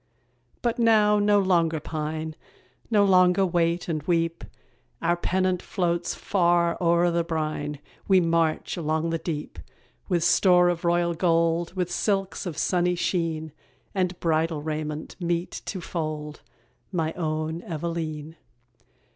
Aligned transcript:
But 0.63 0.79
now 0.79 1.19
no 1.19 1.37
longer 1.37 1.79
pine, 1.79 2.35
No 2.89 3.05
longer 3.05 3.45
wait 3.45 3.87
and 3.87 4.01
weep; 4.01 4.43
Our 4.99 5.15
pennant 5.15 5.61
floats 5.61 6.15
far 6.15 6.75
o'er 6.81 7.11
the 7.11 7.23
brine, 7.23 7.77
We 8.07 8.19
march 8.19 8.77
along 8.77 9.11
the 9.11 9.19
deep. 9.19 9.59
With 10.09 10.23
store 10.23 10.69
of 10.69 10.83
royal 10.85 11.13
gold, 11.13 11.75
With 11.75 11.91
silks 11.91 12.47
of 12.47 12.57
sunny 12.57 12.95
sheen, 12.95 13.51
And 13.93 14.19
bridal 14.19 14.63
raiment 14.63 15.17
meet 15.19 15.51
to 15.65 15.79
fold 15.79 16.41
My 16.91 17.13
own 17.13 17.61
Eveleen. 17.61 18.37